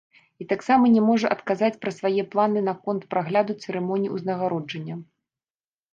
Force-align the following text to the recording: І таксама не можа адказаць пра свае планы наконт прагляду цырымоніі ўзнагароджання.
І 0.43 0.45
таксама 0.53 0.85
не 0.95 1.03
можа 1.09 1.27
адказаць 1.35 1.77
пра 1.83 1.91
свае 1.97 2.21
планы 2.33 2.65
наконт 2.69 3.01
прагляду 3.15 3.59
цырымоніі 3.67 4.13
ўзнагароджання. 4.19 4.95